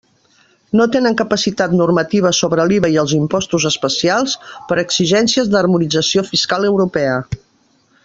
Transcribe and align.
No 0.79 0.85
tenen 0.95 1.17
capacitat 1.19 1.75
normativa 1.81 2.31
sobre 2.39 2.65
l'IVA 2.71 2.91
i 2.95 2.99
els 3.03 3.15
impostos 3.19 3.69
especials, 3.73 4.37
per 4.73 4.81
exigències 4.87 5.53
d'harmonització 5.55 6.29
fiscal 6.35 6.71
europea. 6.75 7.19